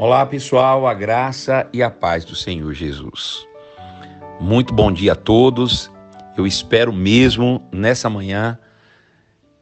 Olá 0.00 0.24
pessoal, 0.24 0.86
a 0.86 0.94
graça 0.94 1.68
e 1.72 1.82
a 1.82 1.90
paz 1.90 2.24
do 2.24 2.36
Senhor 2.36 2.72
Jesus. 2.72 3.44
Muito 4.40 4.72
bom 4.72 4.92
dia 4.92 5.14
a 5.14 5.16
todos. 5.16 5.90
Eu 6.36 6.46
espero 6.46 6.92
mesmo 6.92 7.66
nessa 7.72 8.08
manhã 8.08 8.56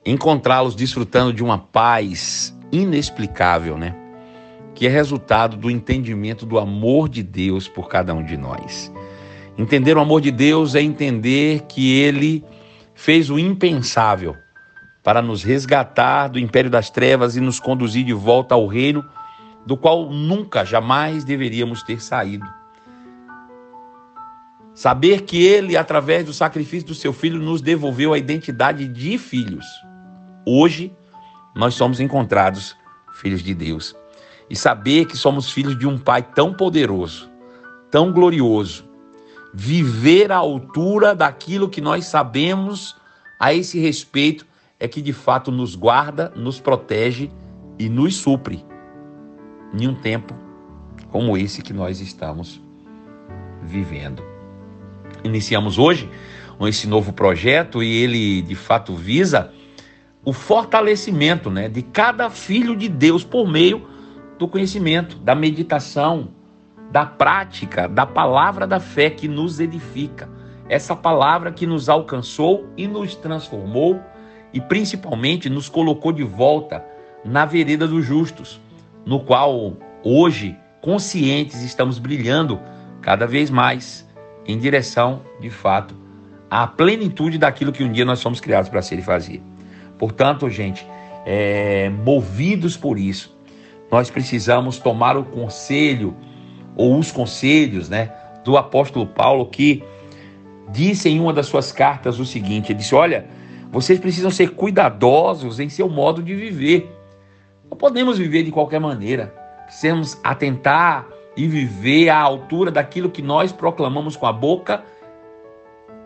encontrá-los 0.05 0.75
desfrutando 0.75 1.33
de 1.33 1.43
uma 1.43 1.57
paz 1.57 2.55
inexplicável, 2.71 3.79
né? 3.79 3.97
Que 4.75 4.87
é 4.87 4.91
resultado 4.91 5.57
do 5.57 5.71
entendimento 5.71 6.45
do 6.45 6.59
amor 6.59 7.09
de 7.09 7.23
Deus 7.23 7.67
por 7.67 7.89
cada 7.89 8.13
um 8.13 8.23
de 8.23 8.37
nós. 8.37 8.93
Entender 9.57 9.97
o 9.97 10.01
amor 10.01 10.21
de 10.21 10.31
Deus 10.31 10.75
é 10.75 10.83
entender 10.83 11.63
que 11.63 11.99
ele 11.99 12.45
fez 12.95 13.31
o 13.31 13.39
impensável 13.39 14.37
para 15.03 15.23
nos 15.23 15.43
resgatar 15.43 16.29
do 16.29 16.39
império 16.39 16.71
das 16.71 16.91
trevas 16.91 17.37
e 17.37 17.41
nos 17.41 17.59
conduzir 17.59 18.05
de 18.05 18.13
volta 18.13 18.55
ao 18.55 18.67
reino 18.67 19.03
do 19.67 19.77
qual 19.77 20.09
nunca, 20.11 20.65
jamais 20.65 21.25
deveríamos 21.25 21.83
ter 21.83 22.01
saído. 22.01 22.47
Saber 24.73 25.23
que 25.23 25.43
Ele, 25.45 25.77
através 25.77 26.25
do 26.25 26.33
sacrifício 26.33 26.87
do 26.87 26.95
seu 26.95 27.13
filho, 27.13 27.41
nos 27.41 27.61
devolveu 27.61 28.13
a 28.13 28.19
identidade 28.19 28.87
de 28.87 29.19
filhos. 29.19 29.67
Hoje, 30.47 30.95
nós 31.55 31.75
somos 31.75 31.99
encontrados 31.99 32.77
filhos 33.15 33.43
de 33.43 33.55
Deus. 33.55 33.97
E 34.49 34.55
saber 34.55 35.07
que 35.07 35.17
somos 35.17 35.51
filhos 35.51 35.77
de 35.77 35.87
um 35.87 35.99
Pai 35.99 36.23
tão 36.23 36.55
poderoso, 36.55 37.29
tão 37.91 38.13
glorioso, 38.13 38.89
viver 39.53 40.31
à 40.31 40.37
altura 40.37 41.15
daquilo 41.15 41.69
que 41.69 41.81
nós 41.81 42.05
sabemos 42.05 42.95
a 43.41 43.53
esse 43.53 43.81
respeito 43.81 44.47
é 44.79 44.87
que 44.87 45.03
de 45.03 45.13
fato 45.13 45.51
nos 45.51 45.75
guarda, 45.75 46.33
nos 46.37 46.61
protege 46.61 47.31
e 47.79 47.89
nos 47.89 48.15
supre 48.17 48.65
em 49.83 49.89
um 49.89 49.95
tempo 49.95 50.35
como 51.11 51.37
esse 51.37 51.63
que 51.63 51.73
nós 51.73 52.01
estamos 52.01 52.61
vivendo. 53.63 54.23
Iniciamos 55.23 55.79
hoje 55.79 56.09
esse 56.63 56.87
novo 56.87 57.13
projeto 57.13 57.83
e 57.83 58.03
ele 58.03 58.43
de 58.43 58.55
fato 58.55 58.95
visa 58.95 59.53
o 60.25 60.33
fortalecimento 60.33 61.51
né, 61.51 61.69
de 61.69 61.83
cada 61.83 62.31
filho 62.31 62.75
de 62.75 62.89
Deus 62.89 63.23
por 63.23 63.47
meio 63.47 63.87
do 64.39 64.49
conhecimento, 64.49 65.17
da 65.19 65.35
meditação, 65.35 66.29
da 66.91 67.05
prática, 67.05 67.89
da 67.89 68.07
palavra 68.07 68.67
da 68.67 68.81
fé 68.81 69.11
que 69.11 69.29
nos 69.29 69.61
edifica. 69.61 70.29
Essa 70.69 70.97
palavra 70.97 71.53
que 71.53 71.67
nos 71.67 71.89
alcançou 71.89 72.67
e 72.77 72.87
nos 72.87 73.15
transformou 73.15 74.01
e 74.53 74.61
principalmente 74.61 75.49
nos 75.49 75.69
colocou 75.69 76.13
de 76.13 76.25
volta 76.25 76.85
na 77.25 77.45
vereda 77.45 77.87
dos 77.87 78.05
justos 78.05 78.61
no 79.07 79.21
qual 79.21 79.77
hoje, 80.03 80.57
conscientes, 80.83 81.63
estamos 81.63 81.99
brilhando 81.99 82.61
cada 83.01 83.27
vez 83.27 83.49
mais 83.51 84.07
em 84.45 84.59
direção, 84.59 85.23
de 85.41 85.49
fato, 85.49 85.95
à 86.51 86.67
plenitude 86.67 87.39
daquilo 87.39 87.73
que 87.73 87.85
um 87.85 87.93
dia 87.93 88.05
nós 88.05 88.21
fomos 88.21 88.41
criados 88.41 88.69
para 88.69 88.83
ser 88.83 88.99
e 88.99 89.03
fazer. 89.03 89.41
Portanto, 89.99 90.51
gente, 90.51 90.87
é, 91.25 91.89
movidos 91.89 92.77
por 92.77 92.99
isso, 92.99 93.37
nós 93.91 94.11
precisamos 94.11 94.79
tomar 94.79 95.17
o 95.17 95.25
conselho 95.25 96.17
ou 96.77 96.99
os 96.99 97.11
conselhos, 97.13 97.89
né, 97.89 98.13
do 98.45 98.57
apóstolo 98.57 99.07
Paulo 99.07 99.47
que 99.47 99.83
disse 100.71 101.09
em 101.09 101.21
uma 101.21 101.33
das 101.33 101.47
suas 101.47 101.73
cartas 101.73 102.19
o 102.19 102.27
seguinte: 102.27 102.73
ele 102.73 102.81
disse, 102.81 102.95
olha, 102.95 103.27
vocês 103.71 103.99
precisam 103.99 104.31
ser 104.31 104.51
cuidadosos 104.51 105.61
em 105.61 105.69
seu 105.69 105.89
modo 105.89 106.23
de 106.23 106.35
viver 106.35 106.96
não 107.71 107.77
podemos 107.77 108.19
viver 108.19 108.43
de 108.43 108.51
qualquer 108.51 108.81
maneira. 108.81 109.35
Precisamos 109.65 110.19
atentar 110.23 111.07
e 111.37 111.47
viver 111.47 112.09
à 112.09 112.19
altura 112.19 112.71
daquilo 112.71 113.11
que 113.11 113.21
nós 113.21 113.53
proclamamos 113.53 114.17
com 114.17 114.27
a 114.27 114.33
boca 114.33 114.83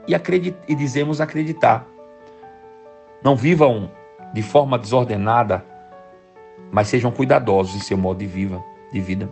e, 0.09 0.15
acredit 0.15 0.57
e 0.67 0.75
dizemos 0.75 1.21
acreditar. 1.21 1.87
Não 3.23 3.37
vivam 3.37 3.91
de 4.33 4.43
forma 4.43 4.79
desordenada, 4.79 5.65
mas 6.73 6.89
sejam 6.89 7.11
cuidadosos 7.11 7.77
em 7.77 7.81
seu 7.81 7.99
modo 7.99 8.19
de, 8.19 8.27
viva, 8.27 8.63
de 8.93 9.01
vida. 9.01 9.31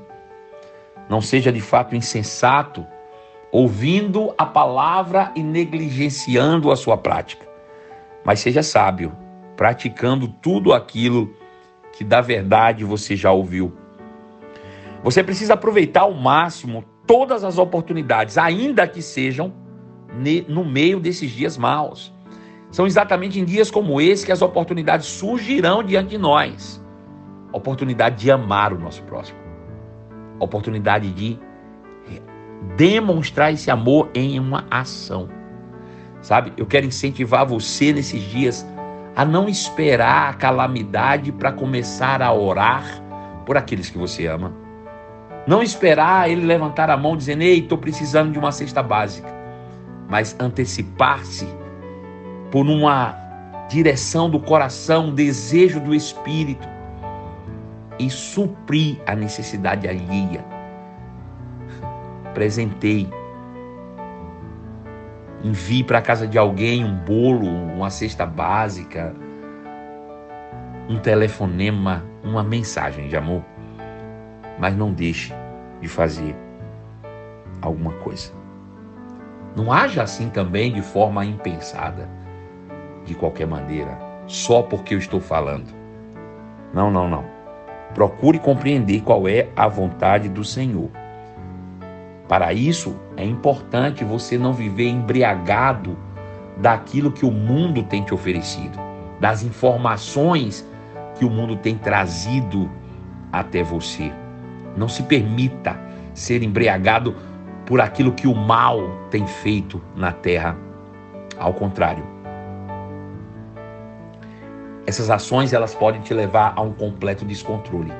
Não 1.09 1.21
seja 1.21 1.51
de 1.51 1.61
fato 1.61 1.97
insensato, 1.97 2.87
ouvindo 3.51 4.35
a 4.37 4.45
palavra 4.45 5.33
e 5.35 5.43
negligenciando 5.43 6.71
a 6.71 6.77
sua 6.77 6.99
prática, 6.99 7.49
mas 8.23 8.41
seja 8.41 8.63
sábio, 8.63 9.17
praticando 9.57 10.29
tudo 10.29 10.75
aquilo 10.75 11.27
que 11.27 11.48
da 12.05 12.21
verdade 12.21 12.85
você 12.85 13.17
já 13.17 13.31
ouviu. 13.33 13.73
Você 15.03 15.23
precisa 15.23 15.55
aproveitar 15.55 16.03
ao 16.03 16.15
máximo 16.15 16.85
todas 17.07 17.45
as 17.45 17.59
oportunidades, 17.59 18.37
ainda 18.37 18.87
que 18.87 19.01
sejam 19.01 19.53
no 20.49 20.65
meio 20.65 20.99
desses 21.01 21.31
dias 21.31 21.57
maus. 21.57 22.13
São 22.71 22.87
exatamente 22.87 23.39
em 23.41 23.45
dias 23.45 23.71
como 23.71 24.01
esse 24.01 24.27
que 24.27 24.33
as 24.33 24.43
oportunidades 24.43 25.07
surgirão 25.07 25.83
diante 25.83 26.11
de 26.11 26.19
nós. 26.19 26.83
oportunidade 27.53 28.17
de 28.17 28.31
amar 28.31 28.73
o 28.73 28.79
nosso 28.79 29.03
próximo. 29.05 29.39
oportunidade 30.39 31.11
de 31.13 31.39
demonstrar 32.77 33.53
esse 33.53 33.71
amor 33.71 34.11
em 34.15 34.39
uma 34.39 34.67
ação. 34.71 35.29
Sabe? 36.21 36.53
Eu 36.57 36.67
quero 36.67 36.87
incentivar 36.87 37.47
você 37.47 37.93
nesses 37.93 38.21
dias 38.23 38.67
a 39.19 39.25
não 39.25 39.49
esperar 39.49 40.31
a 40.31 40.33
calamidade 40.35 41.33
para 41.33 41.51
começar 41.51 42.23
a 42.23 42.33
orar 42.33 42.85
por 43.45 43.57
aqueles 43.57 43.91
que 43.91 43.99
você 43.99 44.29
ama. 44.29 44.53
Não 45.45 45.61
esperar 45.61 46.31
ele 46.31 46.47
levantar 46.47 46.89
a 46.89 46.97
mão 46.97 47.17
dizendo: 47.17 47.43
Ei, 47.43 47.59
estou 47.59 47.77
precisando 47.77 48.31
de 48.31 48.39
uma 48.39 48.53
cesta 48.53 48.81
básica. 48.81 49.29
Mas 50.09 50.37
antecipar-se 50.39 51.49
por 52.53 52.65
uma 52.65 53.17
direção 53.69 54.31
do 54.31 54.39
coração, 54.39 55.07
um 55.07 55.15
desejo 55.15 55.81
do 55.81 55.93
espírito 55.93 56.69
e 57.99 58.09
suprir 58.09 58.99
a 59.05 59.17
necessidade 59.17 59.89
alheia. 59.89 60.45
Presentei 62.35 63.11
envie 65.43 65.85
para 65.85 66.03
casa 66.03 66.27
de 66.27 66.39
alguém 66.39 66.85
um 66.85 66.95
bolo, 66.95 67.49
uma 67.49 67.91
cesta 67.91 68.27
básica, 68.27 69.15
um 70.89 70.99
telefonema, 70.99 72.05
uma 72.23 72.43
mensagem 72.43 73.09
de 73.09 73.17
amor. 73.17 73.45
Mas 74.59 74.77
não 74.77 74.93
deixe 74.93 75.33
de 75.81 75.89
fazer 75.89 76.35
alguma 77.61 77.93
coisa. 77.95 78.33
Não 79.55 79.73
haja 79.73 80.03
assim 80.03 80.29
também 80.29 80.73
de 80.73 80.83
forma 80.83 81.25
impensada, 81.25 82.09
de 83.05 83.15
qualquer 83.15 83.47
maneira, 83.47 83.99
só 84.27 84.63
porque 84.63 84.95
eu 84.95 84.99
estou 84.99 85.21
falando. 85.21 85.75
Não, 86.73 86.91
não, 86.91 87.09
não. 87.09 87.25
Procure 87.95 88.39
compreender 88.39 89.01
qual 89.03 89.27
é 89.27 89.49
a 89.57 89.67
vontade 89.67 90.29
do 90.29 90.45
Senhor. 90.45 90.91
Para 92.29 92.53
isso, 92.53 92.95
é 93.17 93.25
importante 93.25 94.05
você 94.05 94.37
não 94.37 94.53
viver 94.53 94.89
embriagado 94.89 95.97
daquilo 96.59 97.11
que 97.11 97.25
o 97.25 97.31
mundo 97.31 97.83
tem 97.83 98.03
te 98.03 98.13
oferecido, 98.13 98.79
das 99.19 99.43
informações 99.43 100.67
que 101.17 101.25
o 101.25 101.31
mundo 101.31 101.57
tem 101.57 101.79
trazido 101.79 102.71
até 103.33 103.63
você. 103.63 104.13
Não 104.77 104.89
se 104.89 105.03
permita 105.05 105.81
ser 106.13 106.43
embriagado 106.43 107.17
por 107.65 107.81
aquilo 107.81 108.13
que 108.13 108.29
o 108.29 108.35
mal 108.35 108.79
tem 109.11 109.27
feito 109.27 109.81
na 109.97 110.13
terra. 110.13 110.55
Ao 111.39 111.55
contrário. 111.55 112.05
Essas 114.87 115.09
ações 115.09 115.53
elas 115.53 115.75
podem 115.75 116.01
te 116.03 116.13
levar 116.13 116.53
a 116.57 116.61
um 116.61 116.73
completo 116.73 117.25
descontrole. 117.25 117.93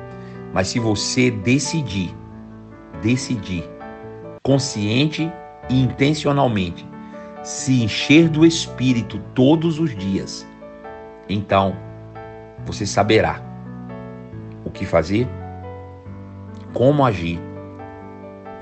Mas 0.53 0.67
se 0.67 0.79
você 0.79 1.31
decidir, 1.31 2.15
decidir 3.01 3.63
consciente 4.49 5.31
e 5.69 5.79
intencionalmente, 5.79 6.83
se 7.43 7.83
encher 7.83 8.27
do 8.27 8.43
Espírito 8.43 9.19
todos 9.35 9.77
os 9.77 9.95
dias, 9.95 10.43
então 11.29 11.77
você 12.65 12.83
saberá 12.83 13.43
o 14.65 14.71
que 14.71 14.87
fazer, 14.87 15.27
como 16.73 17.05
agir 17.05 17.39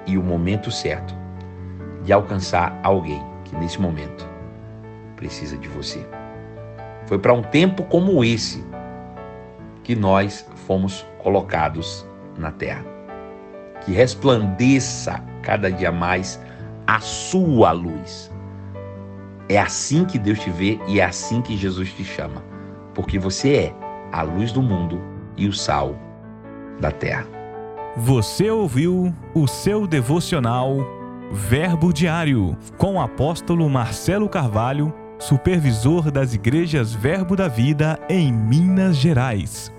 e 0.06 0.18
o 0.18 0.24
momento 0.24 0.70
certo 0.72 1.16
de 2.04 2.12
alcançar 2.12 2.78
alguém 2.84 3.24
que 3.46 3.56
nesse 3.56 3.80
momento 3.80 4.28
precisa 5.16 5.58
de 5.58 5.70
você. 5.70 6.06
Foi 7.06 7.18
para 7.18 7.32
um 7.32 7.42
tempo 7.42 7.84
como 7.84 8.26
esse 8.26 8.62
que 9.86 9.96
nós 9.96 10.46
fomos 10.68 11.08
colocados 11.20 12.06
na 12.38 12.52
terra. 12.52 12.84
Que 13.86 13.94
resplandeça 13.94 15.24
cada 15.48 15.72
dia 15.72 15.94
mais 15.94 16.38
a 16.86 17.00
sua 17.00 17.72
luz. 17.72 18.30
É 19.48 19.58
assim 19.58 20.04
que 20.04 20.20
Deus 20.20 20.38
te 20.40 20.50
vê 20.50 20.78
e 20.90 21.00
é 21.00 21.06
assim 21.06 21.42
que 21.42 21.56
Jesus 21.56 21.94
te 21.94 22.04
chama, 22.04 22.44
porque 22.94 23.18
você 23.18 23.56
é 23.56 23.74
a 24.12 24.24
luz 24.24 24.52
do 24.52 24.62
mundo 24.62 25.02
e 25.38 25.48
o 25.48 25.54
sal 25.54 25.96
da 26.82 26.92
terra. 26.92 27.26
Você 27.96 28.52
ouviu 28.52 29.16
o 29.34 29.48
seu 29.48 29.88
devocional 29.88 30.86
Verbo 31.32 31.94
Diário 31.94 32.58
com 32.78 32.96
o 32.96 33.02
apóstolo 33.02 33.70
Marcelo 33.70 34.28
Carvalho, 34.28 34.94
supervisor 35.18 36.12
das 36.12 36.34
igrejas 36.34 36.94
Verbo 36.94 37.38
da 37.38 37.48
Vida 37.48 37.98
em 38.10 38.34
Minas 38.34 38.98
Gerais. 38.98 39.77